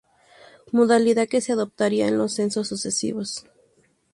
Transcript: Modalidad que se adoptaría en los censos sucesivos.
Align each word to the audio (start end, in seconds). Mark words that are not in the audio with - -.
Modalidad 0.71 1.27
que 1.27 1.41
se 1.41 1.51
adoptaría 1.51 2.07
en 2.07 2.17
los 2.17 2.33
censos 2.33 2.67
sucesivos. 2.67 3.45